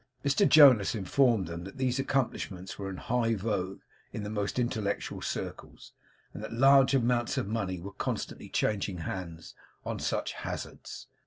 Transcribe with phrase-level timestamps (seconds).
[0.25, 3.81] Mr Jonas informed them that these accomplishments were in high vogue
[4.11, 5.93] in the most intellectual circles,
[6.33, 9.53] and that large amounts were constantly changing hands
[9.85, 11.05] on such hazards.